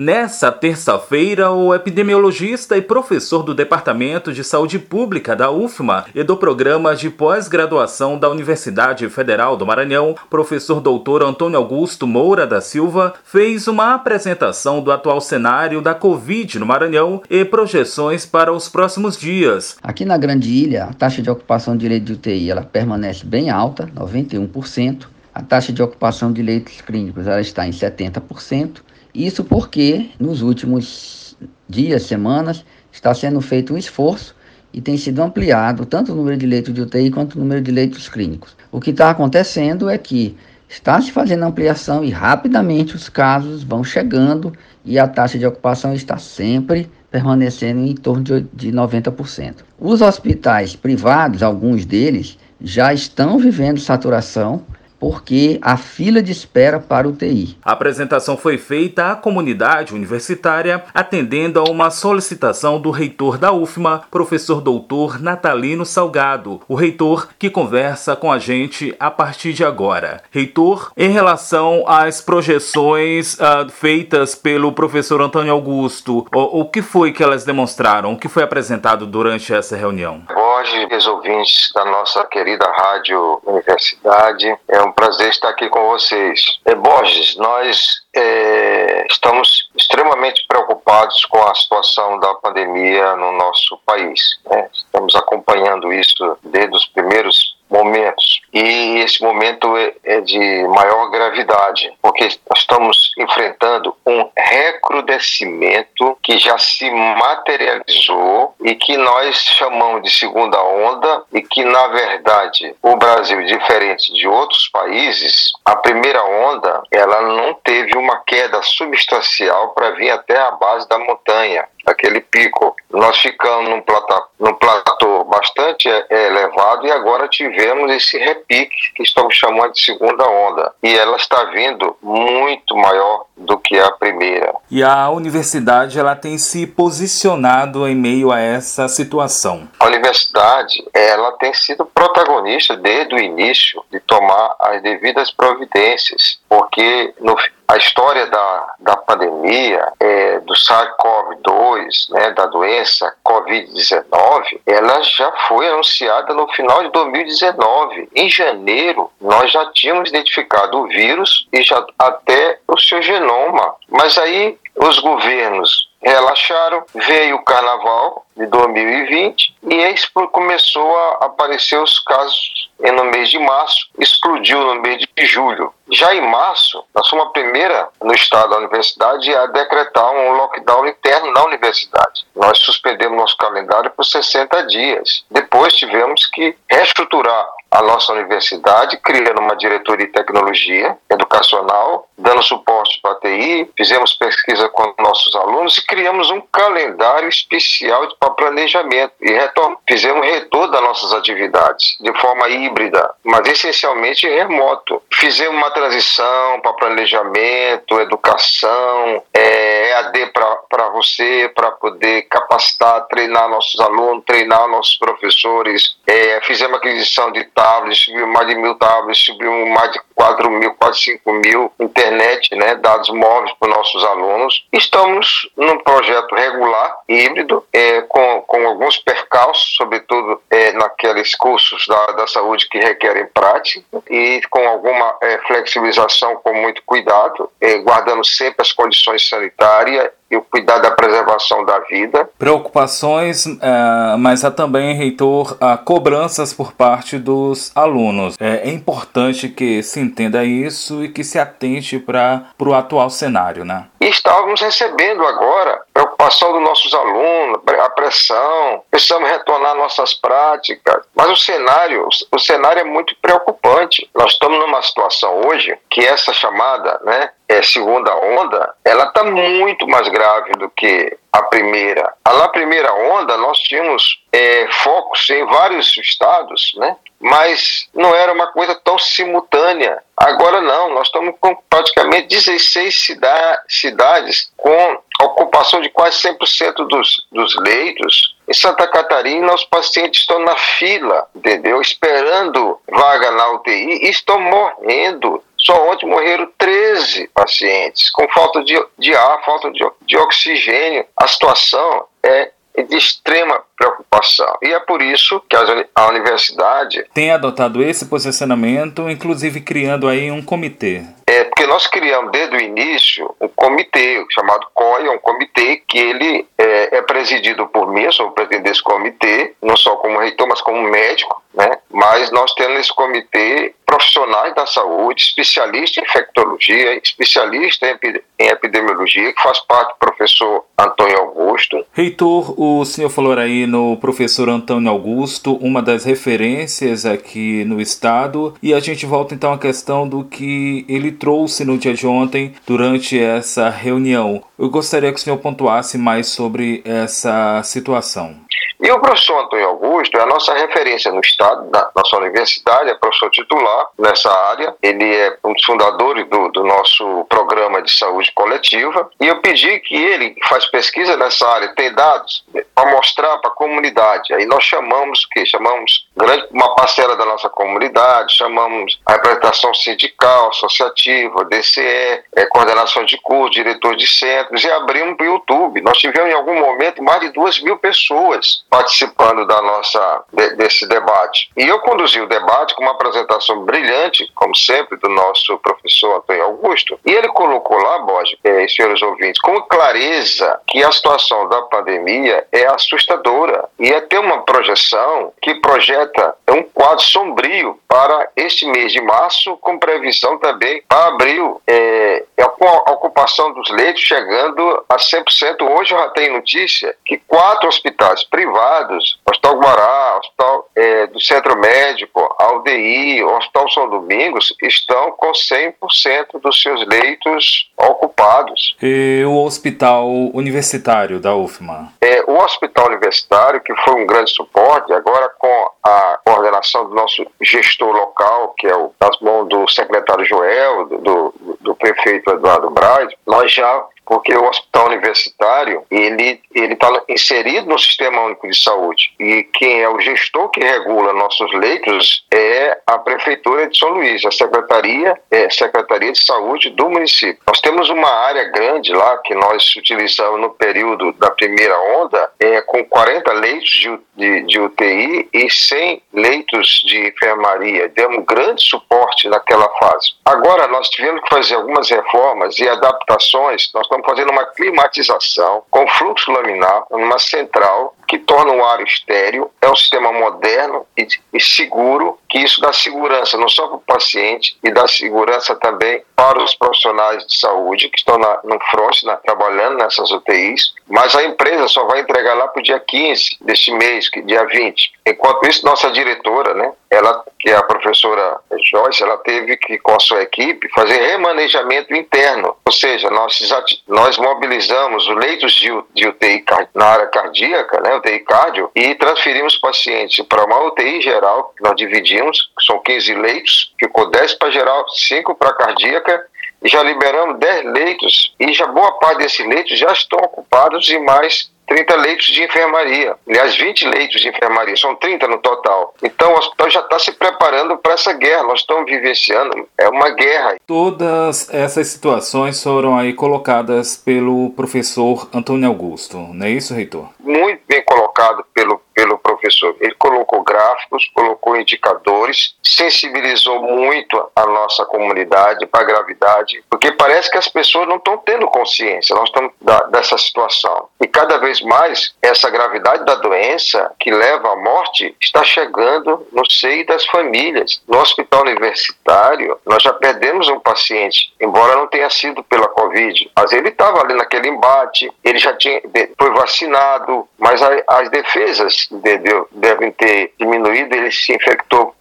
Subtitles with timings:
[0.00, 6.36] Nessa terça-feira, o epidemiologista e professor do Departamento de Saúde Pública da UFMA e do
[6.36, 13.14] Programa de Pós-Graduação da Universidade Federal do Maranhão, professor doutor Antônio Augusto Moura da Silva,
[13.24, 19.16] fez uma apresentação do atual cenário da Covid no Maranhão e projeções para os próximos
[19.16, 19.78] dias.
[19.82, 23.50] Aqui na Grande Ilha, a taxa de ocupação de leito de UTI ela permanece bem
[23.50, 25.06] alta, 91%.
[25.34, 28.86] A taxa de ocupação de leitos clínicos ela está em 70%.
[29.14, 31.36] Isso porque nos últimos
[31.68, 34.34] dias, semanas, está sendo feito um esforço
[34.72, 37.70] e tem sido ampliado tanto o número de leitos de UTI quanto o número de
[37.70, 38.56] leitos clínicos.
[38.70, 40.36] O que está acontecendo é que
[40.68, 44.52] está se fazendo ampliação e rapidamente os casos vão chegando
[44.84, 49.56] e a taxa de ocupação está sempre permanecendo em torno de 90%.
[49.78, 54.62] Os hospitais privados, alguns deles, já estão vivendo saturação
[54.98, 57.56] porque a fila de espera para o TI.
[57.64, 64.02] A apresentação foi feita à comunidade universitária, atendendo a uma solicitação do reitor da UFMA,
[64.10, 70.22] professor doutor Natalino Salgado, o reitor que conversa com a gente a partir de agora.
[70.30, 77.12] Reitor, em relação às projeções uh, feitas pelo professor Antônio Augusto, o, o que foi
[77.12, 78.12] que elas demonstraram?
[78.12, 80.22] O que foi apresentado durante essa reunião?
[80.58, 86.58] Borges, ouvintes da nossa querida rádio Universidade, é um prazer estar aqui com vocês.
[86.64, 94.20] É, Borges, nós é, estamos extremamente preocupados com a situação da pandemia no nosso país.
[94.50, 94.68] Né?
[94.72, 98.40] Estamos acompanhando isso desde os primeiros momentos.
[98.60, 106.58] E esse momento é, é, de maior gravidade, porque estamos enfrentando um recrudescimento que já
[106.58, 113.44] se materializou e que nós chamamos de segunda onda e que, na verdade, o Brasil,
[113.44, 120.10] diferente de outros países, a primeira onda ela não teve uma queda substancial para vir
[120.10, 122.74] até a base da montanha aquele pico.
[122.90, 129.02] Nós ficamos num platô, num platô bastante é, elevado e agora tivemos esse repique que
[129.02, 130.72] estamos chamando de segunda onda.
[130.82, 134.54] E ela está vindo muito maior do que a primeira.
[134.70, 139.68] E a universidade ela tem se posicionado em meio a essa situação.
[139.78, 147.14] A universidade ela tem sido protagonista desde o início de tomar as devidas providências, porque
[147.20, 147.36] no
[147.68, 155.68] a história da, da pandemia, é, do SARS-CoV-2, né, da doença Covid-19, ela já foi
[155.68, 158.08] anunciada no final de 2019.
[158.16, 163.74] Em janeiro, nós já tínhamos identificado o vírus e já até o seu genoma.
[163.86, 171.80] Mas aí os governos relaxaram, veio o carnaval de 2020 e eis começou a aparecer
[171.80, 175.72] os casos no mês de março, explodiu no mês de julho.
[175.90, 180.86] Já em março, nós fomos a primeira no estado da universidade a decretar um lockdown
[180.86, 182.26] interno na universidade.
[182.36, 185.24] Nós suspendemos nosso calendário por 60 dias.
[185.30, 192.98] Depois tivemos que reestruturar a nossa universidade, criando uma diretoria de tecnologia educacional, dando suporte
[193.00, 199.12] para a TI, fizemos pesquisa com nossos alunos e criamos um calendário especial para planejamento
[199.20, 199.78] e retorno.
[199.88, 205.02] fizemos retorno das nossas atividades de forma híbrida, mas essencialmente remoto.
[205.12, 210.32] Fizemos uma transição para planejamento, educação, é, EAD
[210.68, 215.96] para você, para poder capacitar, treinar nossos alunos, treinar nossos professores.
[216.06, 220.74] É, fizemos aquisição de tablets, subimos mais de mil tablets, subimos mais de 4 mil,
[220.74, 224.64] quase 5 mil internet, né, dados móveis para nossos alunos.
[224.72, 232.06] Estamos num projeto regular, híbrido, é, com, com alguns percalços, sobretudo é, naqueles cursos da,
[232.12, 238.24] da saúde que requerem prática, e com alguma é, flexibilização com muito cuidado, é, guardando
[238.24, 242.28] sempre as condições sanitárias e o cuidado da preservação da vida.
[242.38, 248.36] Preocupações, é, mas há também, reitor, há cobranças por parte dos alunos.
[248.40, 253.64] É, é importante que se entenda isso e que se atente para o atual cenário,
[253.64, 253.86] né?
[254.00, 255.80] E estávamos recebendo agora
[256.18, 261.06] preocupação dos nossos alunos, a pressão, precisamos retornar nossas práticas.
[261.14, 264.10] Mas o cenário, o cenário é muito preocupante.
[264.14, 269.86] Nós estamos numa situação hoje que essa chamada, né, é, segunda onda, ela está muito
[269.86, 272.12] mais grave do que a primeira.
[272.26, 276.96] Na primeira onda, nós tínhamos é, focos em vários estados, né?
[277.20, 280.02] mas não era uma coisa tão simultânea.
[280.16, 287.26] Agora não, nós estamos com praticamente 16 cida cidades com ocupação de quase 100% dos,
[287.32, 288.36] dos leitos.
[288.48, 291.80] Em Santa Catarina, os pacientes estão na fila, entendeu?
[291.80, 298.80] Esperando vaga na UTI e estão morrendo Só ontem morreram 13 pacientes com falta de,
[298.96, 301.04] de ar, falta de, de oxigênio.
[301.16, 304.56] A situação é de extrema preocupação.
[304.62, 305.56] E é por isso que
[305.94, 311.02] a universidade tem adotado esse posicionamento, inclusive criando aí um comitê.
[311.26, 316.46] É porque nós criamos desde o início um comitê chamado COI, um comitê que ele
[316.56, 320.48] é, é presidido por mim, eu sou o presidente desse comitê, não só como reitor,
[320.48, 321.78] mas como médico, né?
[321.90, 327.92] Mas nós temos nesse comitê profissionais da saúde, especialistas em infectologia, especialistas em
[328.38, 331.84] epidemiologia, que faz parte do professor Antônio Augusto.
[331.92, 338.54] Reitor, o senhor falou aí no professor Antônio Augusto, uma das referências aqui no estado,
[338.62, 342.54] e a gente volta então à questão do que ele trouxe no dia de ontem
[342.66, 344.42] durante essa reunião.
[344.58, 348.36] Eu gostaria que o senhor pontuasse mais sobre essa situação.
[348.80, 352.94] E o professor Antônio Augusto é a nossa referência no Estado, na nossa universidade, é
[352.94, 354.76] professor titular nessa área.
[354.80, 359.10] Ele é um dos fundadores do, do nosso programa de saúde coletiva.
[359.20, 362.44] E eu pedi que ele, que faz pesquisa nessa área, tem dados
[362.74, 364.32] para mostrar para a comunidade.
[364.34, 370.48] Aí nós chamamos que chamamos grande uma parcela da nossa comunidade, chamamos a representação sindical,
[370.48, 375.80] associativa, DCE, é, coordenação de curso, diretor de centros e abrimos para o YouTube.
[375.80, 380.86] Nós tivemos em algum momento mais de duas mil pessoas participando da nossa de, desse
[380.88, 381.50] debate.
[381.56, 386.44] E eu conduzi o debate com uma apresentação brilhante, como sempre, do nosso professor Antônio
[386.44, 386.98] Augusto.
[387.06, 392.46] E ele colocou lá, Borges, é, senhores ouvintes, com clareza que a situação da pandemia
[392.50, 396.07] é assustadora e é ter uma projeção que projeta
[396.50, 401.60] um quadro sombrio para este mês de março, com previsão também para abril.
[401.66, 405.62] É, é a ocupação dos leitos chegando a 100%.
[405.62, 411.58] Hoje eu já tenho notícia que quatro hospitais privados, Hospital Guará, Hospital é, do Centro
[411.58, 418.76] Médico, a UDI, Hospital São Domingos, estão com 100% dos seus leitos ocupados.
[418.82, 421.92] E o Hospital Universitário da UFMA?
[422.00, 427.26] É, o Hospital Universitário, que foi um grande suporte, agora com a coordenação do nosso
[427.40, 432.70] gestor local, que é o, nas mãos do secretário Joel, do, do, do prefeito Eduardo
[432.70, 438.58] Braz, nós já porque o hospital universitário ele ele está inserido no sistema único de
[438.58, 443.90] saúde e quem é o gestor que regula nossos leitos é a prefeitura de São
[443.90, 447.38] Luís, a secretaria é secretaria de saúde do município.
[447.46, 452.62] Nós temos uma área grande lá que nós utilizamos no período da primeira onda é
[452.62, 457.88] com 40 leitos de, de, de UTI e 100 leitos de enfermaria.
[457.90, 460.12] Demos grande suporte naquela fase.
[460.24, 463.70] Agora nós tivemos que fazer algumas reformas e adaptações.
[463.74, 469.50] Nós estamos fazendo uma climatização com fluxo laminar numa central que torna o ar estéreo.
[469.60, 473.80] É um sistema moderno e, e seguro, que isso dá segurança não só para o
[473.80, 479.02] paciente, e dá segurança também para os profissionais de saúde que estão na, no front,
[479.04, 480.74] na, trabalhando nessas UTIs.
[480.88, 484.44] Mas a empresa só vai entregar lá para o dia 15 deste mês, que dia
[484.46, 484.92] 20.
[485.06, 488.40] Enquanto isso, nossa diretora, né, ela, que é a professora
[488.70, 492.56] Joyce, ela teve que, com a sua equipe, fazer remanejamento interno.
[492.64, 493.38] Ou seja, nós,
[493.86, 496.44] nós mobilizamos os leitos de, de UTI
[496.74, 501.76] na área cardíaca, né, UTI cardio, e transferimos pacientes para uma UTI geral, que nós
[501.76, 506.26] dividimos, são 15 leitos, ficou 10 para geral, 5 para cardíaca,
[506.62, 510.98] e já liberamos 10 leitos, e já boa parte desses leitos já estão ocupados e
[510.98, 513.14] mais 30 leitos de enfermaria.
[513.28, 515.94] Aliás, 20 leitos de enfermaria, são 30 no total.
[516.02, 518.42] Então, o hospital já está se preparando para essa guerra.
[518.44, 520.56] Nós estamos vivenciando, é uma guerra.
[520.66, 527.08] Todas essas situações foram aí colocadas pelo professor Antônio Augusto, não é isso, reitor?
[527.20, 529.76] Muito bem colocado pelo pelo professor.
[529.80, 537.30] Ele colocou gráficos, colocou indicadores, sensibilizou muito a nossa comunidade para a gravidade, porque parece
[537.30, 540.88] que as pessoas não estão tendo consciência, nós estamos da, dessa situação.
[541.00, 546.50] E cada vez mais essa gravidade da doença que leva à morte está chegando no
[546.50, 547.80] seio das famílias.
[547.86, 553.52] No hospital universitário, nós já perdemos um paciente, embora não tenha sido pela Covid, mas
[553.52, 555.80] ele estava ali naquele embate, ele já tinha,
[556.18, 559.48] foi vacinado, mas as defesas entendeu?
[559.52, 561.94] devem ter diminuído, ele se infectou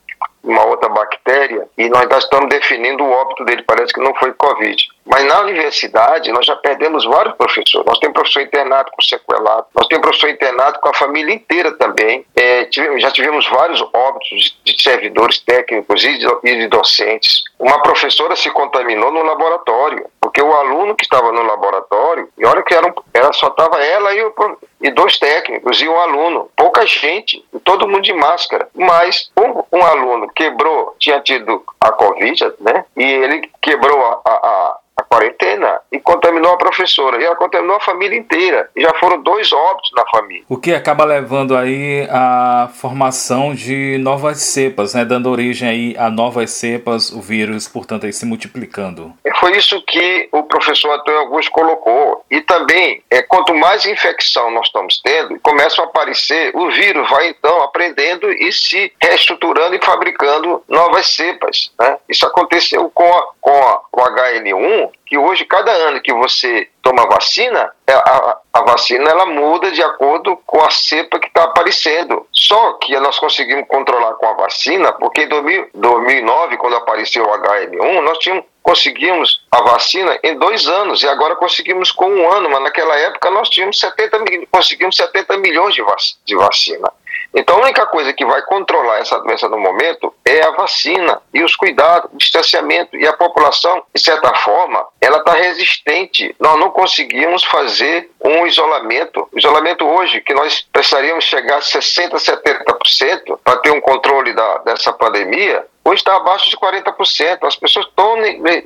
[0.47, 4.33] uma outra bactéria e nós já estamos definindo o óbito dele, parece que não foi
[4.33, 4.87] Covid.
[5.05, 7.85] Mas na universidade nós já perdemos vários professores.
[7.85, 12.25] Nós temos professor internado com sequelado, nós temos professor internado com a família inteira também.
[12.35, 17.43] É, tivemos, já tivemos vários óbitos de servidores técnicos e de, e de docentes.
[17.59, 22.63] Uma professora se contaminou no laboratório, porque o aluno que estava no laboratório, e olha
[22.63, 24.33] que era um, ela só estava ela e, o,
[24.81, 26.49] e dois técnicos e um aluno.
[26.55, 28.69] Pouca gente, todo mundo de máscara.
[28.75, 32.85] Mas um, um aluno quebrou, tinha tido a Covid, né?
[32.95, 37.21] E ele quebrou a, a quarentena e contaminou a professora.
[37.21, 38.69] E ela contaminou a família inteira.
[38.75, 40.43] E já foram dois óbitos na família.
[40.47, 45.05] O que acaba levando aí a formação de novas cepas, né?
[45.05, 49.13] Dando origem aí a novas cepas, o vírus, portanto, aí se multiplicando.
[49.39, 52.25] Foi isso que o professor Antônio Augusto colocou.
[52.29, 57.29] E também, é, quanto mais infecção nós estamos tendo, começam a aparecer, o vírus vai
[57.29, 61.71] então aprendendo e se reestruturando e fabricando novas cepas.
[61.79, 61.97] Né?
[62.09, 67.07] Isso aconteceu com, a, com a, o HN1, que hoje, cada ano que você toma
[67.07, 72.27] vacina, é, a, a vacina ela muda de acordo com a cepa que está aparecendo.
[72.31, 77.29] Só que nós conseguimos controlar com a vacina, porque em 2000, 2009, quando apareceu o
[77.29, 82.49] HN1, nós tínhamos, conseguimos a vacina em dois anos e agora conseguimos com um ano,
[82.49, 84.19] mas naquela época nós tínhamos 70,
[84.51, 86.91] conseguimos 70 milhões de, vac, de vacina.
[87.33, 91.43] Então, a única coisa que vai controlar essa doença no momento é a vacina e
[91.43, 92.95] os cuidados, o distanciamento.
[92.97, 96.35] E a população, de certa forma, ela está resistente.
[96.39, 99.27] Nós não conseguimos fazer um isolamento.
[99.31, 104.57] O isolamento hoje, que nós precisaríamos chegar a 60%, 70% para ter um controle da,
[104.59, 107.39] dessa pandemia, hoje está abaixo de 40%.
[107.43, 108.15] As pessoas estão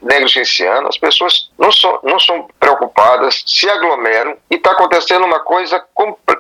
[0.01, 5.83] negligenciando, as pessoas não são, não são preocupadas, se aglomeram e está acontecendo uma coisa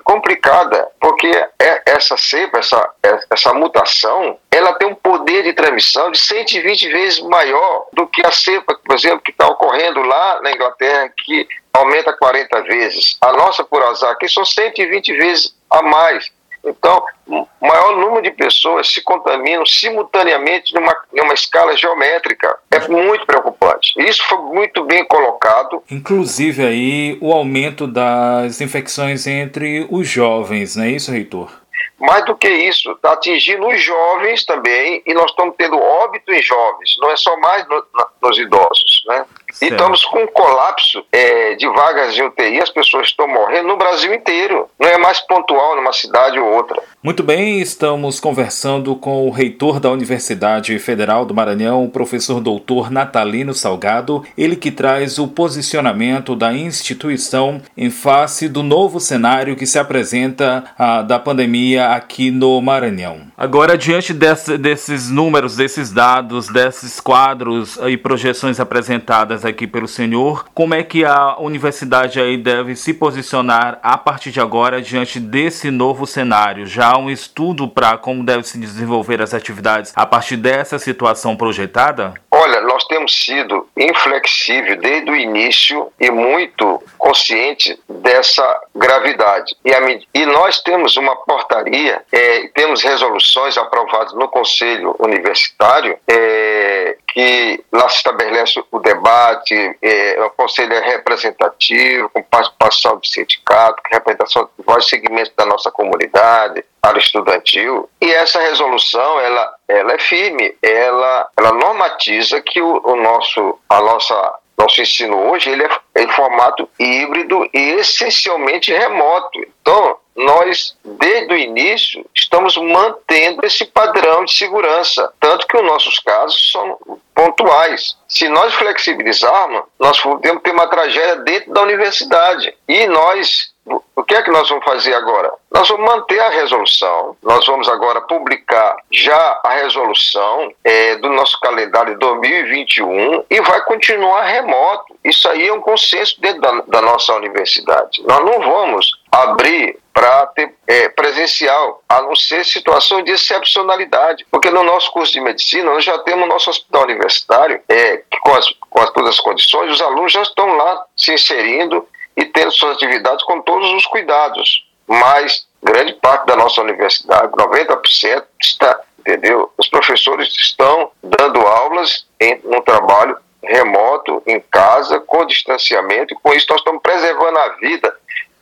[0.03, 1.27] complicada, porque
[1.59, 2.89] é essa cepa, essa,
[3.29, 8.31] essa mutação, ela tem um poder de transmissão de 120 vezes maior do que a
[8.31, 13.17] cepa, por exemplo, que está ocorrendo lá na Inglaterra, que aumenta 40 vezes.
[13.21, 16.31] A nossa, por azar, aqui são 120 vezes a mais.
[16.63, 22.57] Então, o maior número de pessoas se contaminam simultaneamente numa, numa escala geométrica.
[22.69, 23.93] É muito preocupante.
[23.97, 25.83] Isso foi muito bem colocado.
[25.89, 31.51] Inclusive aí o aumento das infecções entre os jovens, não é isso, reitor?
[31.99, 36.41] Mais do que isso, está atingindo os jovens também, e nós estamos tendo óbito em
[36.41, 37.85] jovens, não é só mais no,
[38.21, 39.03] nos idosos.
[39.07, 39.25] Né?
[39.61, 43.77] E estamos com um colapso é, de vagas de UTI, as pessoas estão morrendo no
[43.77, 44.67] Brasil inteiro.
[44.79, 46.81] Não é mais pontual numa cidade ou outra.
[47.03, 52.91] Muito bem, estamos conversando com o reitor da Universidade Federal do Maranhão, o professor doutor
[52.91, 59.65] Natalino Salgado, ele que traz o posicionamento da instituição em face do novo cenário que
[59.65, 63.21] se apresenta a, da pandemia aqui no Maranhão.
[63.35, 70.45] Agora, diante desse, desses números, desses dados, desses quadros e projeções apresentadas aqui pelo senhor,
[70.53, 75.71] como é que a universidade aí deve se posicionar a partir de agora diante desse
[75.71, 76.65] novo cenário?
[76.65, 81.35] Já há um estudo para como deve se desenvolver as atividades a partir dessa situação
[81.35, 82.13] projetada?
[82.31, 88.43] Olha, nós temos sido inflexível desde o início e muito consciente dessa
[88.75, 89.55] gravidade.
[89.63, 89.79] E, a,
[90.13, 97.89] e nós temos uma portaria, é, temos resoluções aprovadas no Conselho Universitário é, que lá
[97.89, 104.65] se estabelece o debate, é, o conselho é representativo, com participação do sindicato, representação de
[104.65, 111.29] vários segmentos da nossa comunidade, área estudantil, e essa resolução, ela, ela é firme, ela,
[111.37, 116.69] ela normatiza que o, o nosso, a nossa nosso ensino hoje ele é em formato
[116.79, 119.39] híbrido e essencialmente remoto.
[119.61, 125.99] Então, nós, desde o início, estamos mantendo esse padrão de segurança, tanto que os nossos
[125.99, 126.77] casos são
[127.15, 127.97] pontuais.
[128.07, 132.53] Se nós flexibilizarmos, nós podemos ter uma tragédia dentro da universidade.
[132.67, 133.51] E nós
[133.95, 135.31] o que é que nós vamos fazer agora?
[135.51, 141.39] Nós vamos manter a resolução, nós vamos agora publicar já a resolução é, do nosso
[141.39, 144.95] calendário de 2021 e vai continuar remoto.
[145.03, 148.01] Isso aí é um consenso dentro da, da nossa universidade.
[148.03, 154.25] Nós não vamos abrir para ter é, presencial, a não ser situações de excepcionalidade.
[154.31, 158.45] Porque no nosso curso de medicina, nós já temos nosso hospital universitário, é, com, as,
[158.69, 162.75] com as, todas as condições, os alunos já estão lá se inserindo e tendo suas
[162.75, 164.65] atividades com todos os cuidados.
[164.87, 169.51] Mas grande parte da nossa universidade, 90%, está, entendeu?
[169.57, 176.33] Os professores estão dando aulas em um trabalho remoto, em casa, com distanciamento, e com
[176.33, 177.95] isso nós estamos preservando a vida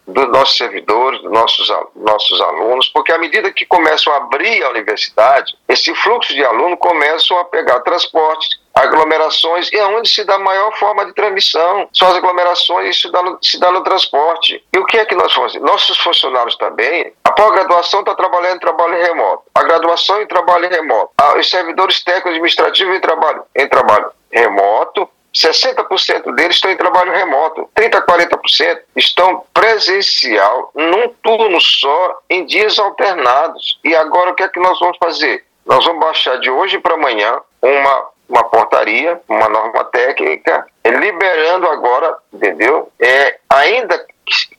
[0.08, 4.70] dos nossos servidores, dos nossos, nossos alunos, porque à medida que começam a abrir a
[4.70, 8.48] universidade, esse fluxo de alunos começam a pegar transporte,
[8.80, 11.90] aglomerações, e é onde se dá a maior forma de transmissão.
[11.94, 14.64] São as aglomerações, isso se dá no, se dá no transporte.
[14.74, 15.70] E o que é que nós fazemos?
[15.70, 21.12] Nossos funcionários também, a pós-graduação está trabalhando em trabalho remoto, a graduação em trabalho remoto,
[21.38, 27.70] os servidores técnicos administrativos em trabalho, em trabalho remoto, 60% deles estão em trabalho remoto,
[27.76, 33.80] 30% a 40% estão presencial, num turno só, em dias alternados.
[33.84, 35.46] E agora o que é que nós vamos fazer?
[35.66, 42.16] Nós vamos baixar de hoje para amanhã uma, uma portaria, uma norma técnica, liberando agora,
[42.32, 42.92] entendeu?
[43.00, 44.06] É, ainda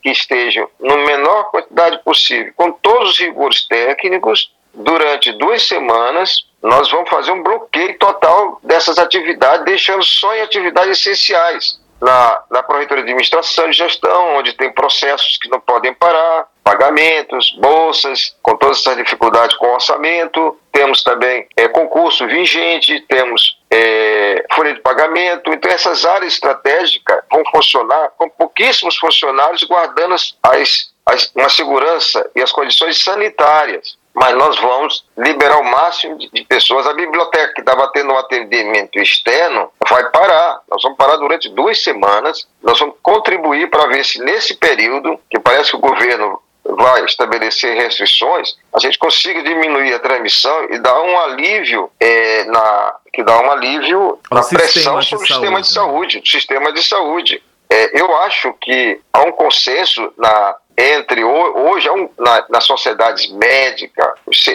[0.03, 6.89] que estejam no menor quantidade possível, com todos os rigores técnicos, durante duas semanas, nós
[6.91, 11.80] vamos fazer um bloqueio total dessas atividades, deixando só em atividades essenciais.
[12.01, 17.55] Na, na Prefeitura de Administração e Gestão, onde tem processos que não podem parar, pagamentos,
[17.59, 20.57] bolsas, com todas essas dificuldades com orçamento.
[20.71, 25.53] Temos também é, concurso vigente, temos é, folha de pagamento.
[25.53, 30.91] Então, essas áreas estratégicas vão funcionar com pouquíssimos funcionários, guardando as, as
[31.35, 36.85] uma segurança e as condições sanitárias mas nós vamos liberar o máximo de, pessoas.
[36.85, 40.61] A biblioteca que estava tendo um atendimento externo vai parar.
[40.69, 42.47] Nós vamos parar durante duas semanas.
[42.61, 47.75] Nós vamos contribuir para ver se nesse período, que parece que o governo vai estabelecer
[47.75, 53.39] restrições, a gente consiga diminuir a transmissão e dar um alívio é, na que dá
[53.41, 55.73] um alívio o na pressão sobre o sistema de né?
[55.73, 57.43] saúde, sistema de saúde.
[57.69, 64.45] É, eu acho que há um consenso na entre hoje na, nas sociedades médicas, os,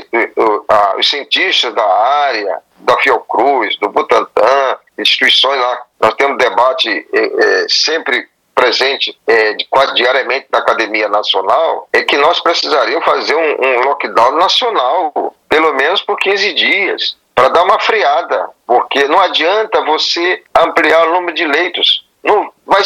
[0.98, 7.66] os, cientistas da área, da Fiocruz, do Butantan, instituições lá, nós temos debate é, é,
[7.68, 13.66] sempre presente é, de, quase diariamente na Academia Nacional, é que nós precisaríamos fazer um,
[13.66, 19.84] um lockdown nacional, pelo menos por 15 dias, para dar uma freada, porque não adianta
[19.84, 22.05] você ampliar o número de leitos.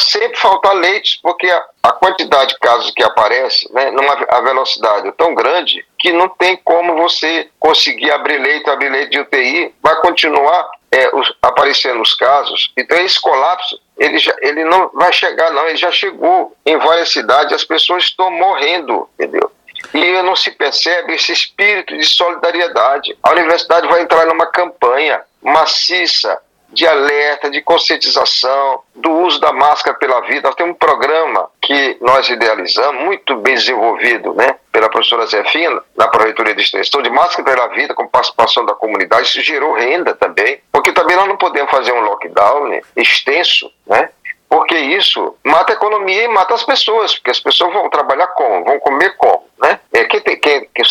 [0.00, 5.08] Sempre faltar leitos, porque a, a quantidade de casos que aparece, né, numa a velocidade
[5.08, 9.74] é tão grande, que não tem como você conseguir abrir leito, abrir leito de UTI,
[9.82, 12.72] vai continuar é, os, aparecendo os casos.
[12.76, 17.10] Então esse colapso, ele, já, ele não vai chegar não, ele já chegou em várias
[17.10, 19.50] cidades, as pessoas estão morrendo, entendeu?
[19.94, 23.16] E não se percebe esse espírito de solidariedade.
[23.22, 26.40] A universidade vai entrar numa campanha maciça
[26.72, 30.48] de alerta, de conscientização, do uso da máscara pela vida.
[30.48, 36.08] Nós temos um programa que nós idealizamos, muito bem desenvolvido, né, pela professora Zefina, na
[36.08, 39.26] Prefeitura de Extensão, de máscara pela vida, com participação da comunidade.
[39.26, 44.10] Isso gerou renda também, porque também nós não podemos fazer um lockdown né, extenso, né,
[44.50, 48.64] porque isso mata a economia e mata as pessoas, porque as pessoas vão trabalhar como?
[48.64, 49.44] Vão comer como?
[49.62, 49.78] Né?
[49.92, 50.84] É, quem, tem, quem, quem,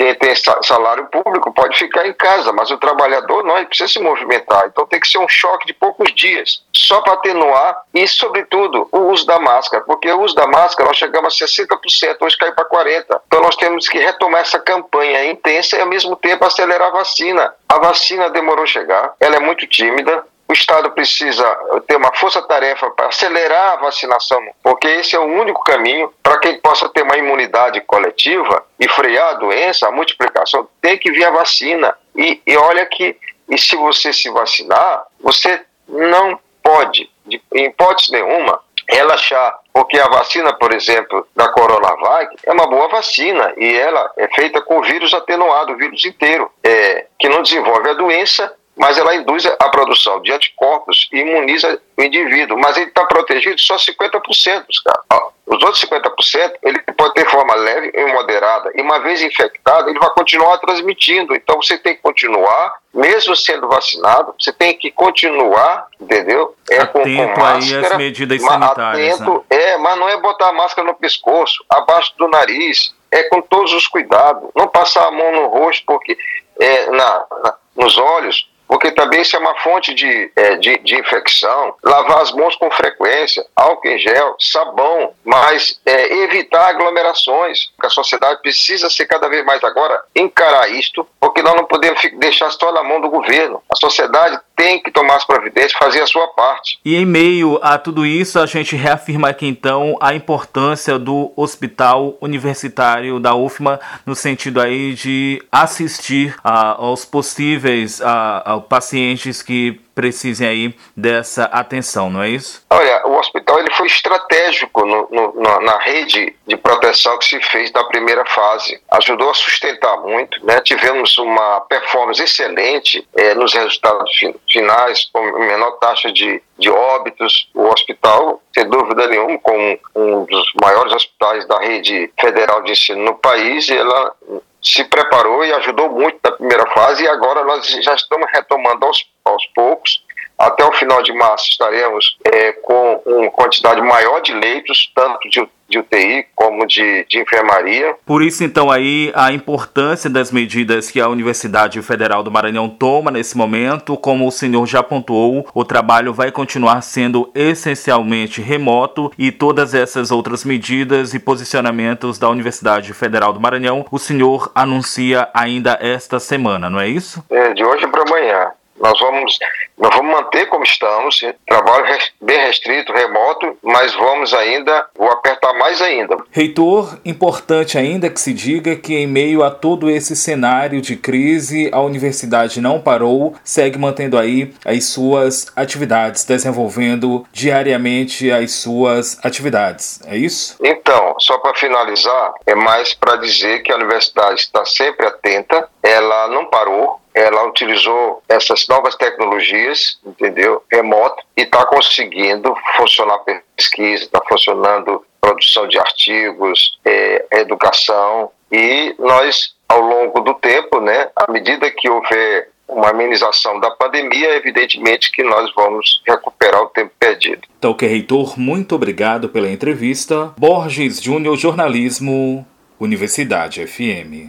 [0.00, 3.98] quem tem salário público pode ficar em casa, mas o trabalhador não, ele precisa se
[3.98, 4.66] movimentar.
[4.66, 9.10] Então tem que ser um choque de poucos dias, só para atenuar e, sobretudo, o
[9.10, 12.64] uso da máscara, porque o uso da máscara nós chegamos a 60%, hoje caiu para
[12.64, 13.20] 40%.
[13.26, 17.52] Então nós temos que retomar essa campanha intensa e, ao mesmo tempo, acelerar a vacina.
[17.68, 21.44] A vacina demorou a chegar, ela é muito tímida, o Estado precisa
[21.86, 26.54] ter uma força-tarefa para acelerar a vacinação, porque esse é o único caminho para que
[26.54, 31.30] possa ter uma imunidade coletiva e frear a doença, a multiplicação, tem que vir a
[31.30, 31.96] vacina.
[32.16, 33.16] E, e olha que,
[33.48, 40.08] e se você se vacinar, você não pode, de, em hipótese nenhuma, relaxar, porque a
[40.08, 44.82] vacina, por exemplo, da Coronavac é uma boa vacina e ela é feita com o
[44.82, 49.68] vírus atenuado, o vírus inteiro, é, que não desenvolve a doença mas ela induz a
[49.68, 55.28] produção de anticorpos e imuniza o indivíduo, mas ele está protegido só 50%, cara.
[55.46, 59.98] Os outros 50%, ele pode ter forma leve e moderada, e uma vez infectado, ele
[59.98, 61.34] vai continuar transmitindo.
[61.34, 66.56] Então você tem que continuar, mesmo sendo vacinado, você tem que continuar, entendeu?
[66.70, 69.20] É atento com, com máscara, aí as medidas sanitárias.
[69.20, 69.58] Atento, né?
[69.58, 73.74] é, mas não é botar a máscara no pescoço, abaixo do nariz, é com todos
[73.74, 74.48] os cuidados.
[74.56, 76.16] Não passar a mão no rosto, porque
[76.58, 80.94] é, na, na nos olhos, porque também isso é uma fonte de, é, de, de,
[80.94, 81.74] infecção.
[81.82, 87.72] Lavar as mãos com frequência, álcool em gel, sabão, mas é, evitar aglomerações.
[87.82, 92.48] A sociedade precisa ser cada vez mais agora encarar isto, porque nós não podemos deixar
[92.52, 93.60] só na mão do governo.
[93.68, 96.78] A sociedade tem que tomar as providências, fazer a sua parte.
[96.84, 102.18] E em meio a tudo isso, a gente reafirma aqui então a importância do Hospital
[102.20, 109.80] Universitário da UFMA no sentido aí de assistir a, aos possíveis a, a pacientes que
[110.00, 112.64] precisem aí dessa atenção, não é isso?
[112.70, 117.70] Olha, o hospital ele foi estratégico no, no, na rede de proteção que se fez
[117.72, 118.80] na primeira fase.
[118.92, 120.58] Ajudou a sustentar muito, né?
[120.62, 124.10] tivemos uma performance excelente é, nos resultados
[124.50, 127.50] finais, com menor taxa de, de óbitos.
[127.54, 133.04] O hospital, sem dúvida nenhuma, com um dos maiores hospitais da rede federal de ensino
[133.04, 134.14] no país, ela
[134.62, 139.04] se preparou e ajudou muito na primeira fase e agora nós já estamos retomando aos,
[139.24, 140.04] aos poucos.
[140.38, 145.46] Até o final de março estaremos é, com uma quantidade maior de leitos, tanto de,
[145.70, 147.94] de UTI como de, de enfermaria.
[148.04, 153.10] Por isso, então, aí a importância das medidas que a Universidade Federal do Maranhão toma
[153.10, 159.30] nesse momento, como o senhor já pontuou, o trabalho vai continuar sendo essencialmente remoto e
[159.30, 165.78] todas essas outras medidas e posicionamentos da Universidade Federal do Maranhão, o senhor anuncia ainda
[165.80, 167.24] esta semana, não é isso?
[167.30, 168.50] É, de hoje para amanhã.
[168.80, 169.38] Nós vamos,
[169.78, 171.84] nós vamos manter como estamos, trabalho
[172.20, 176.16] bem restrito, remoto, mas vamos ainda, vou apertar mais ainda.
[176.30, 181.68] Reitor, importante ainda que se diga que em meio a todo esse cenário de crise,
[181.72, 190.00] a universidade não parou, segue mantendo aí as suas atividades, desenvolvendo diariamente as suas atividades,
[190.06, 190.56] é isso?
[190.64, 196.28] Então, só para finalizar, é mais para dizer que a universidade está sempre atenta, ela
[196.28, 200.62] não parou, ela utilizou essas novas tecnologias, entendeu?
[200.70, 203.18] Remoto, e está conseguindo funcionar
[203.56, 211.08] pesquisa, está funcionando produção de artigos, é, educação, e nós, ao longo do tempo, né,
[211.14, 216.92] à medida que houver uma amenização da pandemia, evidentemente que nós vamos recuperar o tempo
[216.98, 217.42] perdido.
[217.58, 220.32] Então, que reitor, muito obrigado pela entrevista.
[220.38, 222.46] Borges Júnior Jornalismo,
[222.78, 224.28] Universidade FM.